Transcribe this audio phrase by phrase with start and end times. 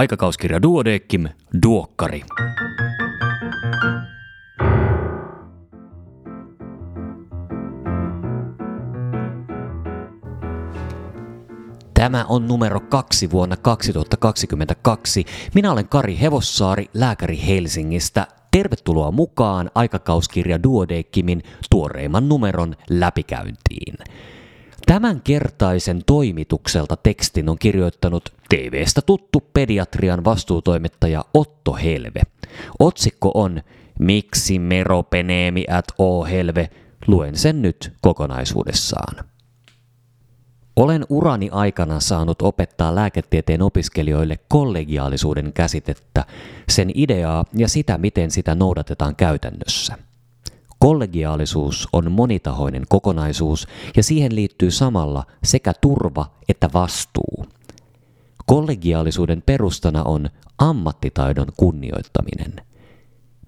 [0.00, 1.28] Aikakauskirja Duodeckim,
[1.62, 2.22] Duokkari.
[11.94, 15.24] Tämä on numero kaksi vuonna 2022.
[15.54, 18.26] Minä olen Kari Hevossaari, lääkäri Helsingistä.
[18.50, 23.94] Tervetuloa mukaan aikakauskirja Duodeckimin tuoreimman numeron läpikäyntiin.
[24.90, 32.22] Tämän kertaisen toimitukselta tekstin on kirjoittanut TVstä tuttu pediatrian vastuutoimittaja Otto Helve.
[32.78, 33.62] Otsikko on
[33.98, 36.70] Miksi meropeneemi at o helve?
[37.06, 39.24] Luen sen nyt kokonaisuudessaan.
[40.76, 46.24] Olen urani aikana saanut opettaa lääketieteen opiskelijoille kollegiaalisuuden käsitettä,
[46.68, 50.09] sen ideaa ja sitä, miten sitä noudatetaan käytännössä.
[50.80, 57.46] Kollegiaalisuus on monitahoinen kokonaisuus ja siihen liittyy samalla sekä turva että vastuu.
[58.46, 62.52] Kollegiaalisuuden perustana on ammattitaidon kunnioittaminen–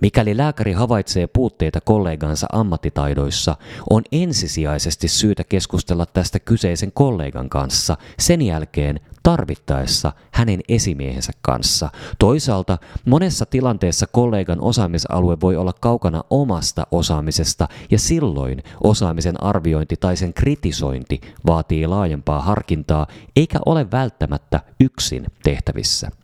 [0.02, 3.56] Mikäli lääkäri havaitsee puutteita kollegansa ammattitaidoissa,
[3.91, 11.91] on ensisijaisesti syytä keskustella tästä kyseisen kollegan kanssa, sen jälkeen tarvittaessa hänen esimiehensä kanssa.
[12.19, 20.16] Toisaalta monessa tilanteessa kollegan osaamisalue voi olla kaukana omasta osaamisesta ja silloin osaamisen arviointi tai
[20.16, 23.06] sen kritisointi vaatii laajempaa harkintaa
[23.37, 26.22] eikä ole välttämättä yksin tehtävissä.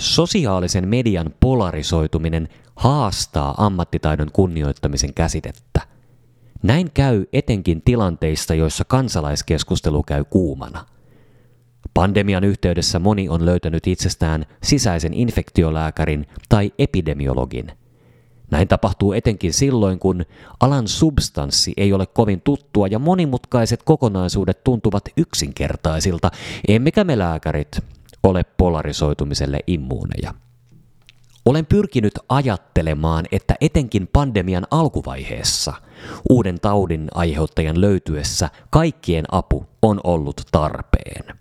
[0.00, 5.80] Sosiaalisen median polarisoituminen haastaa ammattitaidon kunnioittamisen käsitettä.
[6.62, 10.86] Näin käy etenkin tilanteissa, joissa kansalaiskeskustelu käy kuumana.
[11.94, 17.72] Pandemian yhteydessä moni on löytänyt itsestään sisäisen infektiolääkärin tai epidemiologin.
[18.50, 20.24] Näin tapahtuu etenkin silloin, kun
[20.60, 26.30] alan substanssi ei ole kovin tuttua ja monimutkaiset kokonaisuudet tuntuvat yksinkertaisilta,
[26.68, 27.80] emmekä me lääkärit
[28.22, 30.34] ole polarisoitumiselle immuuneja.
[31.44, 35.72] Olen pyrkinyt ajattelemaan, että etenkin pandemian alkuvaiheessa,
[36.30, 41.36] uuden taudin aiheuttajan löytyessä, kaikkien apu on ollut tarpeen.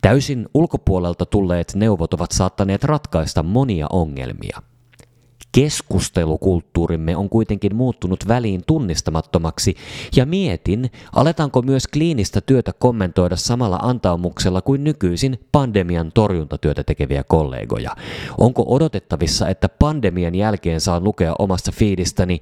[0.00, 4.62] Täysin ulkopuolelta tulleet neuvot ovat saattaneet ratkaista monia ongelmia.
[5.58, 9.74] Keskustelukulttuurimme on kuitenkin muuttunut väliin tunnistamattomaksi
[10.16, 17.90] ja mietin, aletaanko myös kliinistä työtä kommentoida samalla antaumuksella kuin nykyisin pandemian torjuntatyötä tekeviä kollegoja.
[18.38, 22.40] Onko odotettavissa, että pandemian jälkeen saan lukea omasta fiidistäni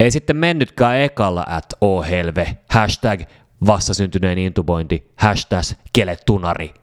[0.00, 3.20] ei sitten mennytkään ekalla at o helve, hashtag
[3.66, 6.74] vastasyntyneen intubointi, hashtag keletunari.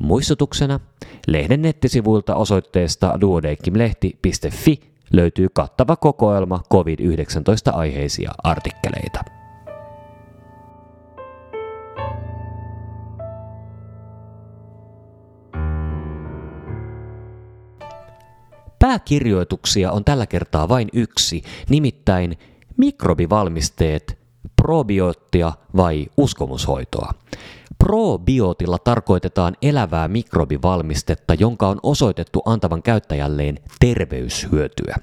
[0.00, 0.80] Muistutuksena,
[1.26, 4.80] lehden nettisivuilta osoitteesta duodecimlehti.fi
[5.12, 9.20] löytyy kattava kokoelma COVID-19 aiheisia artikkeleita.
[18.78, 22.38] Pääkirjoituksia on tällä kertaa vain yksi, nimittäin
[22.76, 24.18] mikrobivalmisteet,
[24.56, 27.12] probioottia vai uskomushoitoa.
[27.90, 34.96] Probiotilla tarkoitetaan elävää mikrobivalmistetta, jonka on osoitettu antavan käyttäjälleen terveyshyötyä.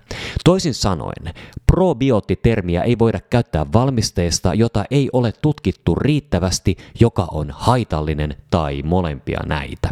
[0.43, 1.33] Toisin sanoen,
[1.71, 9.39] probioottitermiä ei voida käyttää valmisteesta, jota ei ole tutkittu riittävästi, joka on haitallinen tai molempia
[9.45, 9.89] näitä.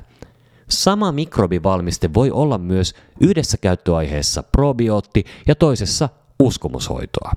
[0.69, 7.31] Sama mikrobivalmiste voi olla myös yhdessä käyttöaiheessa probiootti ja toisessa uskomushoitoa.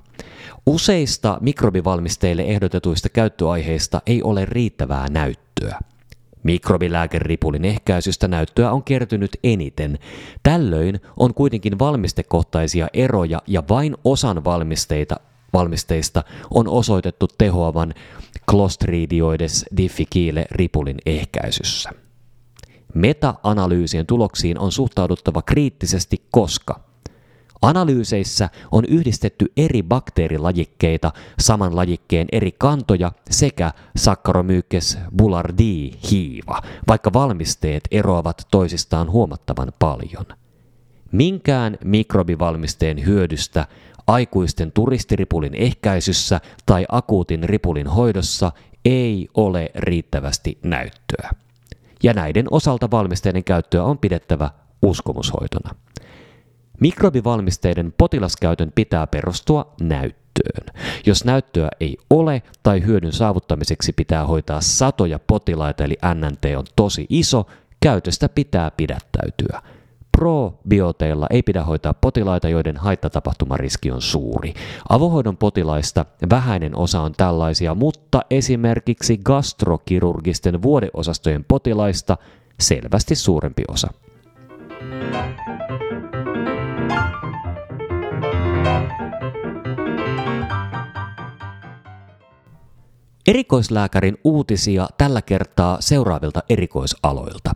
[0.69, 5.79] Useista mikrobivalmisteille ehdotetuista käyttöaiheista ei ole riittävää näyttöä.
[6.43, 9.99] Mikrobilääkeripulin ehkäisystä näyttöä on kertynyt eniten.
[10.43, 15.17] Tällöin on kuitenkin valmistekohtaisia eroja ja vain osan valmisteita,
[15.53, 17.95] valmisteista on osoitettu tehoavan
[18.51, 21.91] Clostridioides difficile ripulin ehkäisyssä.
[22.95, 26.81] Meta-analyysien tuloksiin on suhtauduttava kriittisesti, koska–
[27.63, 37.89] Analyyseissä on yhdistetty eri bakteerilajikkeita, saman lajikkeen eri kantoja sekä Saccharomyces boulardii hiiva, vaikka valmisteet
[37.91, 40.27] eroavat toisistaan huomattavan paljon.
[41.13, 43.67] Minkään mikrobivalmisteen hyödystä
[44.07, 48.53] aikuisten turistiripulin ehkäisyssä tai akuutin ripulin hoidossa
[48.85, 51.31] ei ole riittävästi näyttöä.
[52.03, 54.51] Ja näiden osalta valmisteiden käyttöä on pidettävä
[54.83, 55.75] uskomushoitona.
[56.81, 60.75] Mikrobivalmisteiden potilaskäytön pitää perustua näyttöön.
[61.07, 67.07] Jos näyttöä ei ole tai hyödyn saavuttamiseksi pitää hoitaa satoja potilaita eli NNT on tosi
[67.09, 67.47] iso,
[67.81, 69.63] käytöstä pitää pidättäytyä.
[70.13, 74.55] Probioteilla ei pidä hoitaa potilaita, joiden haittatapahtumariski on suuri.
[74.89, 82.17] Avohoidon potilaista vähäinen osa on tällaisia, mutta esimerkiksi gastrokirurgisten vuodeosastojen potilaista
[82.61, 83.89] selvästi suurempi osa.
[93.29, 97.51] Erikoislääkärin uutisia tällä kertaa seuraavilta erikoisaloilta.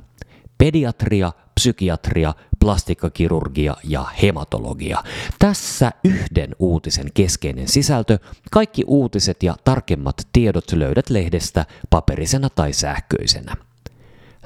[0.58, 5.02] Pediatria, psykiatria, plastikkakirurgia ja hematologia.
[5.38, 8.18] Tässä yhden uutisen keskeinen sisältö.
[8.50, 13.56] Kaikki uutiset ja tarkemmat tiedot löydät lehdestä paperisena tai sähköisenä.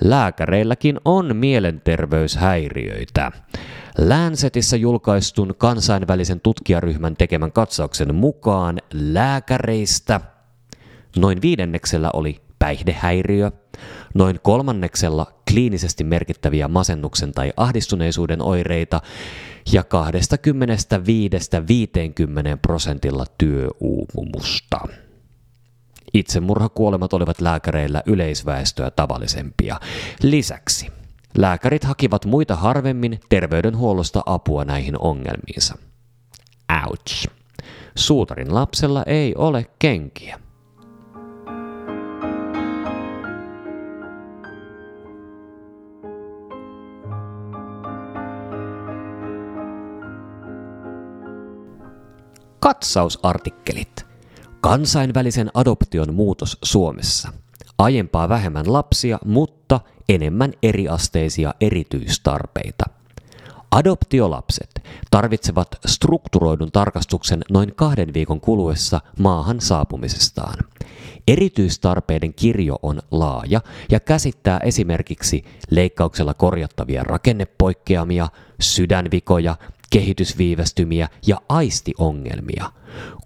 [0.00, 3.32] Lääkäreilläkin on mielenterveyshäiriöitä.
[3.98, 10.20] Lancetissa julkaistun kansainvälisen tutkijaryhmän tekemän katsauksen mukaan lääkäreistä
[11.16, 13.50] noin viidenneksellä oli päihdehäiriö,
[14.14, 19.00] noin kolmanneksella kliinisesti merkittäviä masennuksen tai ahdistuneisuuden oireita
[19.72, 19.84] ja 25-50
[22.62, 24.80] prosentilla työuupumusta.
[26.14, 29.80] Itsemurhakuolemat olivat lääkäreillä yleisväestöä tavallisempia.
[30.22, 30.86] Lisäksi
[31.38, 35.78] lääkärit hakivat muita harvemmin terveydenhuollosta apua näihin ongelmiinsa.
[36.86, 37.28] Ouch.
[37.94, 40.45] Suutarin lapsella ei ole kenkiä.
[52.66, 54.06] Katsausartikkelit.
[54.60, 57.28] Kansainvälisen adoption muutos Suomessa.
[57.78, 62.84] Aiempaa vähemmän lapsia, mutta enemmän eriasteisia erityistarpeita.
[63.70, 70.58] Adoptiolapset tarvitsevat strukturoidun tarkastuksen noin kahden viikon kuluessa maahan saapumisestaan.
[71.28, 73.60] Erityistarpeiden kirjo on laaja
[73.90, 78.28] ja käsittää esimerkiksi leikkauksella korjattavia rakennepoikkeamia,
[78.60, 79.56] sydänvikoja,
[79.96, 82.72] kehitysviivästymiä ja aistiongelmia,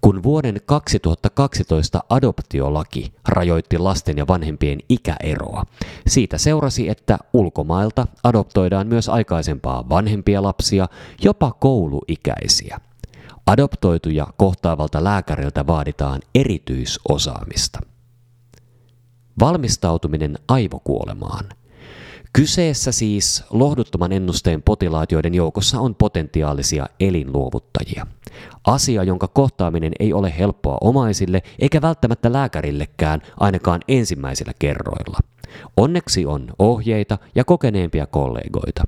[0.01, 5.63] kun vuoden 2012 adoptiolaki rajoitti lasten ja vanhempien ikäeroa.
[6.07, 10.87] Siitä seurasi, että ulkomailta adoptoidaan myös aikaisempaa vanhempia lapsia,
[11.23, 12.79] jopa kouluikäisiä.
[13.47, 17.79] Adoptoituja kohtaavalta lääkäriltä vaaditaan erityisosaamista.
[19.39, 21.45] Valmistautuminen aivokuolemaan–
[22.33, 28.07] Kyseessä siis lohduttoman ennusteen potilaat, joiden joukossa on potentiaalisia elinluovuttajia.
[28.67, 35.19] Asia, jonka kohtaaminen ei ole helppoa omaisille eikä välttämättä lääkärillekään ainakaan ensimmäisillä kerroilla.
[35.77, 38.83] Onneksi on ohjeita ja kokeneempia kollegoita.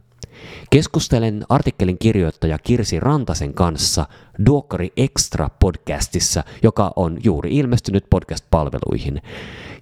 [0.69, 4.05] Keskustelen artikkelin kirjoittaja Kirsi Rantasen kanssa
[4.45, 9.21] Duokkari Extra podcastissa, joka on juuri ilmestynyt podcast-palveluihin.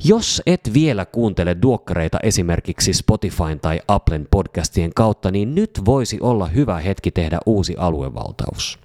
[0.04, 6.46] Jos et vielä kuuntele duokkareita esimerkiksi Spotifyn tai Applen podcastien kautta, niin nyt voisi olla
[6.48, 8.80] hyvä hetki tehdä uusi aluevaltaus.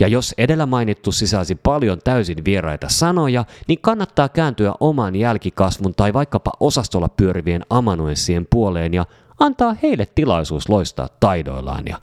[0.00, 6.12] Ja jos edellä mainittu sisälsi paljon täysin vieraita sanoja, niin kannattaa kääntyä oman jälkikasvun tai
[6.12, 9.06] vaikkapa osastolla pyörivien amanuenssien puoleen ja
[9.38, 12.00] antaa heille tilaisuus loistaa taidoillaan ja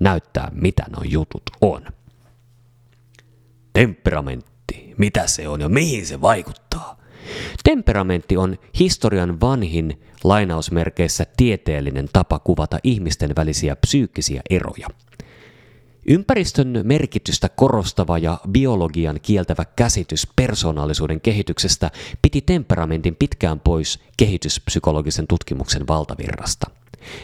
[0.00, 1.82] näyttää mitä nuo jutut on.
[3.72, 7.00] Temperamentti, mitä se on ja mihin se vaikuttaa?
[7.64, 14.88] Temperamentti on historian vanhin lainausmerkeissä tieteellinen tapa kuvata ihmisten välisiä psyykkisiä eroja.
[16.06, 21.90] Ympäristön merkitystä korostava ja biologian kieltävä käsitys persoonallisuuden kehityksestä
[22.22, 26.70] piti temperamentin pitkään pois kehityspsykologisen tutkimuksen valtavirrasta.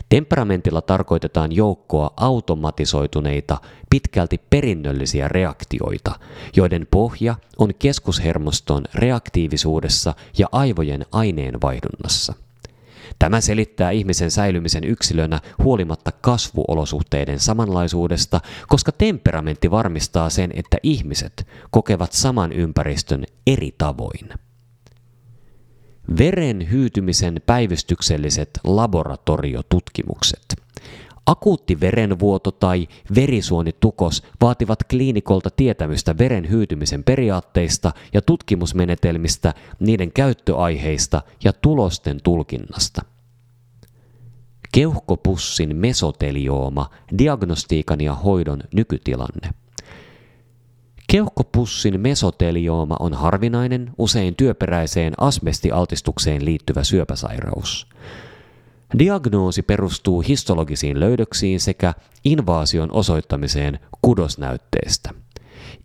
[0.08, 3.58] Temperamentilla tarkoitetaan joukkoa automatisoituneita,
[3.90, 6.14] pitkälti perinnöllisiä reaktioita,
[6.56, 12.34] joiden pohja on keskushermoston reaktiivisuudessa ja aivojen aineenvaihdunnassa.
[13.18, 22.12] Tämä selittää ihmisen säilymisen yksilönä huolimatta kasvuolosuhteiden samanlaisuudesta, koska temperamentti varmistaa sen, että ihmiset kokevat
[22.12, 24.28] saman ympäristön eri tavoin.
[26.18, 30.49] Veren hyytymisen päivystykselliset laboratoriotutkimukset.
[31.26, 41.52] Akuutti verenvuoto tai verisuonitukos vaativat kliinikolta tietämystä veren hyytymisen periaatteista ja tutkimusmenetelmistä, niiden käyttöaiheista ja
[41.52, 43.02] tulosten tulkinnasta.
[44.72, 49.50] Keuhkopussin mesoteliooma, diagnostiikan ja hoidon nykytilanne.
[51.10, 57.86] Keuhkopussin mesoteliooma on harvinainen, usein työperäiseen asbestialtistukseen liittyvä syöpäsairaus.
[58.98, 61.94] Diagnoosi perustuu histologisiin löydöksiin sekä
[62.24, 65.10] invaasion osoittamiseen kudosnäytteestä.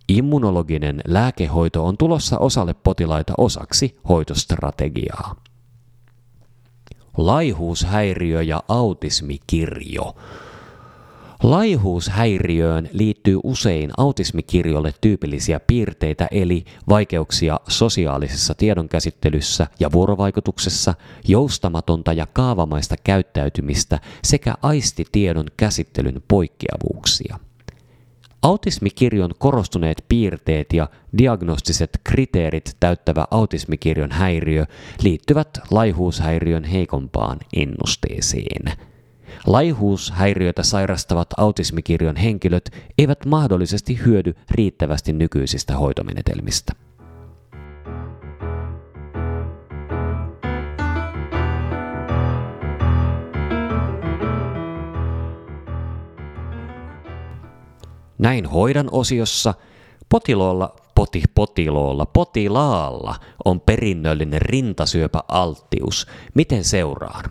[0.09, 5.35] Immunologinen lääkehoito on tulossa osalle potilaita osaksi hoitostrategiaa.
[7.17, 10.15] Laihuushäiriö ja autismikirjo.
[11.45, 20.93] Laihuushäiriöön liittyy usein autismikirjolle tyypillisiä piirteitä eli vaikeuksia sosiaalisessa tiedonkäsittelyssä ja vuorovaikutuksessa,
[21.27, 27.39] joustamatonta ja kaavamaista käyttäytymistä sekä aistitiedon käsittelyn poikkeavuuksia.
[28.41, 34.65] Autismikirjon korostuneet piirteet ja diagnostiset kriteerit täyttävä autismikirjon häiriö
[35.01, 38.94] liittyvät laihuushäiriön heikompaan ennusteeseen.
[39.47, 46.73] Laihuushäiriötä sairastavat autismikirjon henkilöt eivät mahdollisesti hyödy riittävästi nykyisistä hoitomenetelmistä.
[58.17, 59.53] Näin hoidan osiossa
[60.09, 66.07] potilaalla poti, potiloolla, potilaalla on perinnöllinen rintasyöpäalttius.
[66.33, 67.23] Miten seuraan?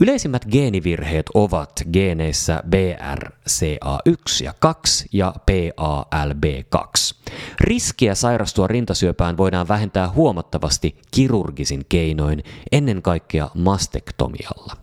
[0.00, 7.14] Yleisimmät geenivirheet ovat geeneissä BRCA1 ja 2 ja PALB2.
[7.60, 12.42] Riskiä sairastua rintasyöpään voidaan vähentää huomattavasti kirurgisin keinoin,
[12.72, 14.76] ennen kaikkea mastektomialla.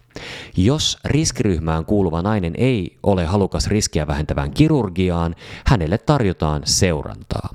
[0.57, 7.49] Jos riskiryhmään kuuluva nainen ei ole halukas riskiä vähentävään kirurgiaan, hänelle tarjotaan seurantaa.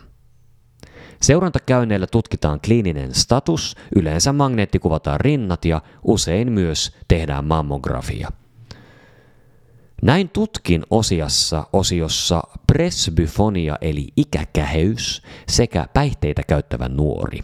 [1.24, 8.28] Seurantakäynneillä tutkitaan kliininen status, yleensä magneettikuvataan rinnat ja usein myös tehdään mammografia.
[10.02, 17.38] Näin tutkin osiassa osiossa presbyfonia eli ikäkäheys sekä päihteitä käyttävä nuori.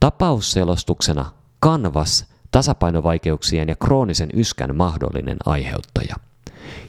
[0.00, 6.16] Tapausselostuksena kanvas tasapainovaikeuksien ja kroonisen yskän mahdollinen aiheuttaja.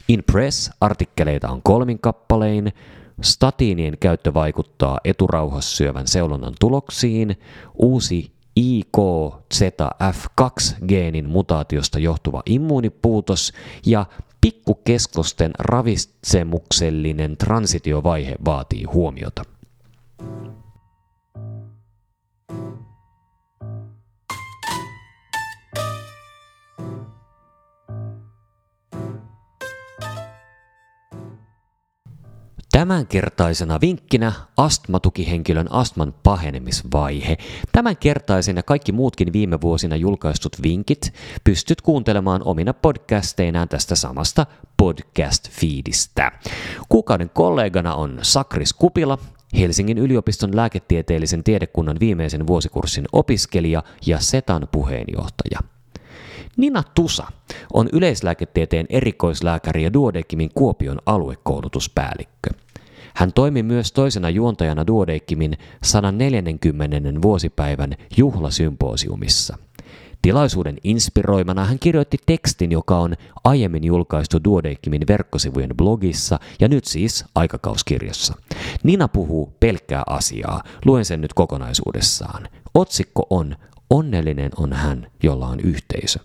[0.07, 2.73] In Press-artikkeleita on kolmin kappalein,
[3.21, 7.39] Statiinien käyttö vaikuttaa eturauhassyövän seulonnan tuloksiin.
[7.75, 13.53] Uusi IKZF2-geenin mutaatiosta johtuva immuunipuutos
[13.85, 14.05] ja
[14.41, 19.43] pikkukeskosten ravitsemuksellinen transitiovaihe vaatii huomiota.
[32.71, 37.37] Tämänkertaisena vinkkinä astmatukihenkilön astman pahenemisvaihe.
[37.71, 41.13] Tämänkertaisen ja kaikki muutkin viime vuosina julkaistut vinkit
[41.43, 44.45] pystyt kuuntelemaan omina podcasteinaan tästä samasta
[44.77, 46.31] podcast-feedistä.
[46.89, 49.17] Kuukauden kollegana on Sakris Kupila,
[49.59, 55.59] Helsingin yliopiston lääketieteellisen tiedekunnan viimeisen vuosikurssin opiskelija ja SETAN puheenjohtaja.
[56.57, 57.27] Nina Tusa
[57.73, 62.60] on yleislääketieteen erikoislääkäri ja Duodeckimin Kuopion aluekoulutuspäällikkö.
[63.15, 67.21] Hän toimi myös toisena juontajana Duodeckimin 140.
[67.21, 69.57] vuosipäivän juhlasymposiumissa.
[70.21, 77.25] Tilaisuuden inspiroimana hän kirjoitti tekstin, joka on aiemmin julkaistu Duodeckimin verkkosivujen blogissa ja nyt siis
[77.35, 78.33] aikakauskirjassa.
[78.83, 80.63] Nina puhuu pelkkää asiaa.
[80.85, 82.47] Luen sen nyt kokonaisuudessaan.
[82.73, 83.55] Otsikko on
[83.89, 86.19] Onnellinen on hän, jolla on yhteisö.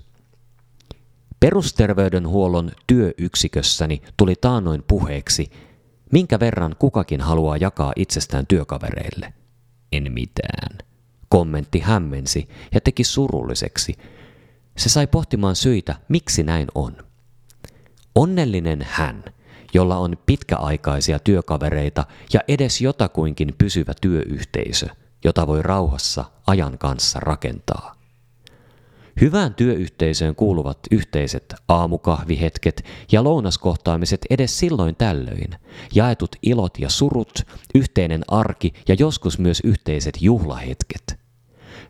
[1.40, 5.50] Perusterveydenhuollon työyksikössäni tuli taannoin puheeksi,
[6.16, 9.32] minkä verran kukakin haluaa jakaa itsestään työkavereille.
[9.92, 10.78] En mitään.
[11.28, 13.94] Kommentti hämmensi ja teki surulliseksi.
[14.76, 16.96] Se sai pohtimaan syitä, miksi näin on.
[18.14, 19.24] Onnellinen hän,
[19.74, 24.86] jolla on pitkäaikaisia työkavereita ja edes jotakuinkin pysyvä työyhteisö,
[25.24, 27.95] jota voi rauhassa ajan kanssa rakentaa.
[29.20, 35.50] Hyvään työyhteisöön kuuluvat yhteiset aamukahvihetket ja lounaskohtaamiset edes silloin tällöin,
[35.94, 37.42] jaetut ilot ja surut,
[37.74, 41.18] yhteinen arki ja joskus myös yhteiset juhlahetket.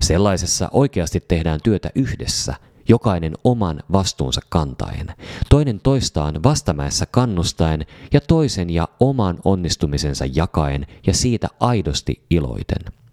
[0.02, 2.54] Sellaisessa oikeasti tehdään työtä yhdessä,
[2.88, 5.06] jokainen oman vastuunsa kantaen,
[5.50, 13.05] toinen toistaan vastamäessä kannustaen ja toisen ja oman onnistumisensa jakaen ja siitä aidosti iloiten.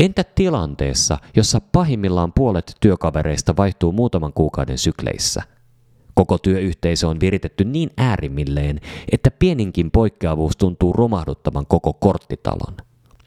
[0.00, 5.42] Entä tilanteessa, jossa pahimmillaan puolet työkavereista vaihtuu muutaman kuukauden sykleissä?
[6.14, 8.80] Koko työyhteisö on viritetty niin äärimmilleen,
[9.12, 12.76] että pieninkin poikkeavuus tuntuu romahduttavan koko korttitalon.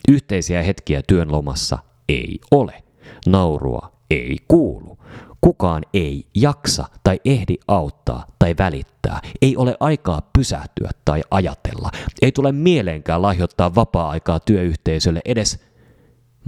[0.07, 2.83] Yhteisiä hetkiä työn lomassa ei ole.
[3.27, 4.97] Naurua ei kuulu.
[5.41, 9.21] Kukaan ei jaksa tai ehdi auttaa tai välittää.
[9.41, 11.91] Ei ole aikaa pysähtyä tai ajatella.
[12.21, 15.59] Ei tule mieleenkään lahjoittaa vapaa-aikaa työyhteisölle edes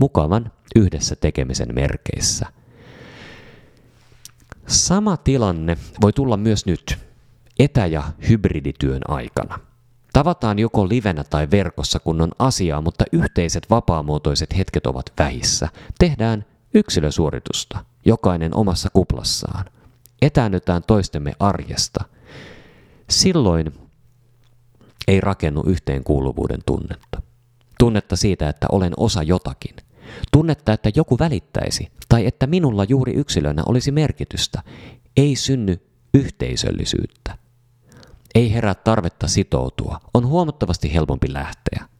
[0.02, 2.46] mukavan yhdessä tekemisen merkeissä.
[4.68, 6.98] Sama tilanne voi tulla myös nyt,
[7.60, 9.60] etä- ja hybridityön aikana.
[10.14, 15.70] Tavataan joko livenä tai verkossa, kun on asiaa, mutta yhteiset vapaamuotoiset hetket ovat vähissä.
[16.00, 19.66] Tehdään yksilösuoritusta, jokainen omassa kuplassaan.
[20.22, 22.06] Etäännytään toistemme arjesta.
[23.10, 23.74] Silloin
[25.08, 27.22] ei rakennu yhteenkuuluvuuden tunnetta.
[27.80, 29.76] Tunnetta siitä, että olen osa jotakin.
[30.32, 34.64] Tunnetta, että joku välittäisi, tai että minulla juuri yksilönä olisi merkitystä.
[35.18, 35.82] Ei synny
[36.14, 37.38] yhteisöllisyyttä.
[38.36, 40.00] Ei herää tarvetta sitoutua.
[40.14, 41.91] On huomattavasti helpompi lähteä.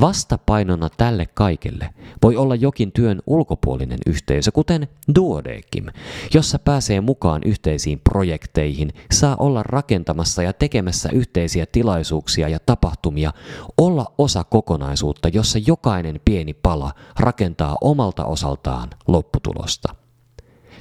[0.00, 1.90] Vastapainona tälle kaikelle
[2.22, 5.86] voi olla jokin työn ulkopuolinen yhteisö, kuten Duodekim,
[6.34, 13.32] jossa pääsee mukaan yhteisiin projekteihin, saa olla rakentamassa ja tekemässä yhteisiä tilaisuuksia ja tapahtumia,
[13.78, 19.94] olla osa kokonaisuutta, jossa jokainen pieni pala rakentaa omalta osaltaan lopputulosta.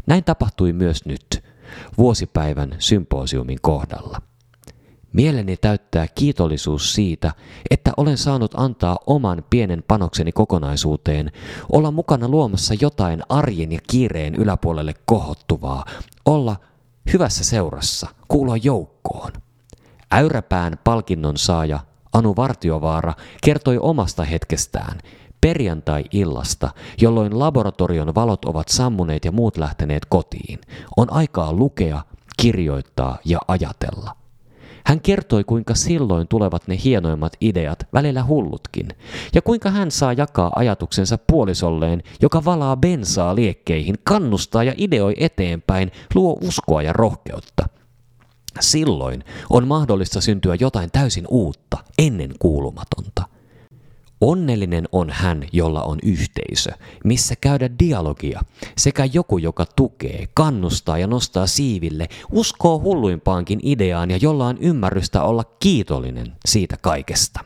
[0.07, 1.43] Näin tapahtui myös nyt,
[1.97, 4.21] vuosipäivän symposiumin kohdalla.
[5.15, 7.31] Mieleni täyttää kiitollisuus siitä,
[7.69, 11.31] että olen saanut antaa oman pienen panokseni kokonaisuuteen,
[11.71, 15.85] olla mukana luomassa jotain arjen ja kiireen yläpuolelle kohottuvaa,
[16.25, 16.55] olla
[17.13, 19.31] hyvässä seurassa, kuulua joukkoon.
[20.11, 21.79] Äyräpään palkinnon saaja
[22.13, 24.99] Anu Vartiovaara kertoi omasta hetkestään,
[25.41, 26.69] perjantai-illasta,
[27.01, 30.59] jolloin laboratorion valot ovat sammuneet ja muut lähteneet kotiin.
[30.97, 32.01] On aikaa lukea,
[32.37, 34.24] kirjoittaa ja ajatella.
[34.85, 38.87] Hän kertoi, kuinka silloin tulevat ne hienoimmat ideat, välillä hullutkin,
[39.35, 45.91] ja kuinka hän saa jakaa ajatuksensa puolisolleen, joka valaa bensaa liekkeihin, kannustaa ja ideoi eteenpäin,
[46.15, 47.69] luo uskoa ja rohkeutta.
[48.59, 53.14] Silloin on mahdollista syntyä jotain täysin uutta, ennen kuulumatonta.
[54.25, 56.71] Onnellinen on hän, jolla on yhteisö,
[57.03, 58.41] missä käydä dialogia,
[58.77, 65.23] sekä joku, joka tukee, kannustaa ja nostaa siiville, uskoo hulluimpaankin ideaan ja jolla on ymmärrystä
[65.23, 67.39] olla kiitollinen siitä kaikesta.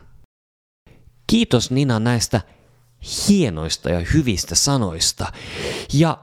[1.26, 2.40] Kiitos Nina näistä
[3.28, 5.32] hienoista ja hyvistä sanoista.
[5.92, 6.18] Ja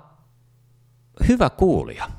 [1.27, 2.09] hyvä kuulija,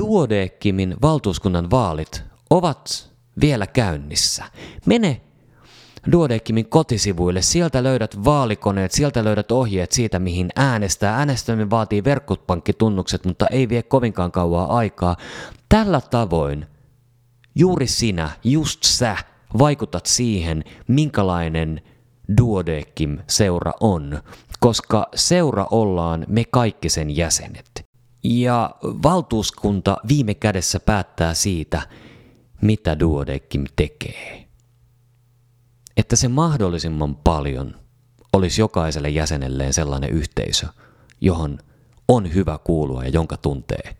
[0.00, 4.44] Duodeckimin valtuuskunnan vaalit ovat vielä käynnissä.
[4.86, 5.20] Mene
[6.12, 7.42] Duodeckimin kotisivuille.
[7.42, 11.16] Sieltä löydät vaalikoneet, sieltä löydät ohjeet siitä, mihin äänestää.
[11.16, 15.16] Äänestäminen vaatii verkkopankkitunnukset, mutta ei vie kovinkaan kauaa aikaa.
[15.68, 16.66] Tällä tavoin
[17.54, 19.16] juuri sinä, just sä,
[19.58, 21.80] vaikutat siihen, minkälainen
[22.40, 24.22] Duodeckim seura on,
[24.60, 27.90] koska seura ollaan me kaikki sen jäsenet.
[28.24, 31.82] Ja valtuuskunta viime kädessä päättää siitä,
[32.62, 34.49] mitä Duodeckim tekee
[36.00, 37.74] että se mahdollisimman paljon
[38.32, 40.66] olisi jokaiselle jäsenelleen sellainen yhteisö,
[41.20, 41.58] johon
[42.08, 43.96] on hyvä kuulua ja jonka tuntee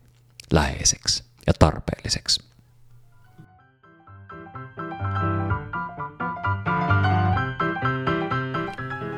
[0.52, 2.40] läheiseksi ja tarpeelliseksi.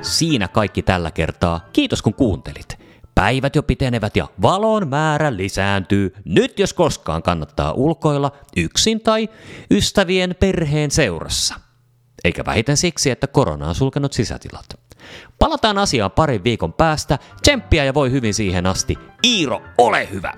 [0.01, 1.69] Siinä kaikki tällä kertaa.
[1.73, 2.79] Kiitos kun kuuntelit.
[3.15, 6.15] Päivät jo pitenevät ja valon määrä lisääntyy.
[6.25, 9.29] Nyt jos koskaan kannattaa ulkoilla yksin tai
[9.71, 11.55] ystävien perheen seurassa
[12.25, 14.67] eikä vähiten siksi, että korona on sulkenut sisätilat.
[15.39, 17.19] Palataan asiaan parin viikon päästä.
[17.43, 18.99] Tsemppiä ja voi hyvin siihen asti.
[19.27, 20.33] Iiro, ole hyvä!